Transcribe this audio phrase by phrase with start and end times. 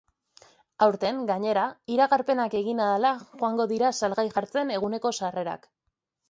[0.85, 1.65] Aurten, gainera,
[1.95, 3.11] iragarpenak egin ahala
[3.43, 5.71] joango dira salgai jartzen eguneko sarrerak.